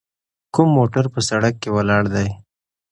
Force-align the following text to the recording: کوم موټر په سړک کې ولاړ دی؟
کوم 0.53 0.67
موټر 0.77 1.05
په 1.13 1.19
سړک 1.29 1.53
کې 1.61 1.69
ولاړ 1.75 2.03
دی؟ 2.15 2.27